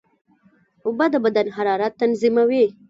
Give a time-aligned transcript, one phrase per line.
[0.85, 2.65] اوبه د بدن حرارت تنظیموي.